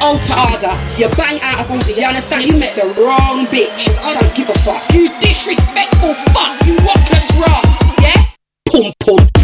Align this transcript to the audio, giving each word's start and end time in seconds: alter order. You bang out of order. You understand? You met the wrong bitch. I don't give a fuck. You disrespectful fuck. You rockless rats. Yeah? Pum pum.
alter 0.00 0.34
order. 0.34 0.74
You 0.96 1.08
bang 1.16 1.38
out 1.42 1.64
of 1.64 1.70
order. 1.70 1.92
You 1.92 2.06
understand? 2.06 2.44
You 2.44 2.58
met 2.58 2.74
the 2.74 2.86
wrong 2.98 3.46
bitch. 3.46 3.88
I 4.04 4.20
don't 4.20 4.34
give 4.34 4.48
a 4.48 4.58
fuck. 4.64 4.82
You 4.94 5.08
disrespectful 5.20 6.14
fuck. 6.34 6.54
You 6.66 6.76
rockless 6.86 7.28
rats. 7.40 8.02
Yeah? 8.02 8.24
Pum 8.66 8.92
pum. 9.00 9.37